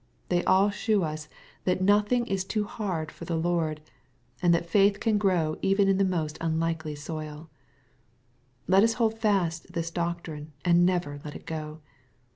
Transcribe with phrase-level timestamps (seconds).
[0.29, 1.29] They all shew us
[1.65, 3.81] that "nothing is too hard for the Lord,"
[4.41, 7.47] and that faith can grow even in th^ most unlikely soili
[8.67, 11.81] Let us hold fast this doctrine, and never let it go.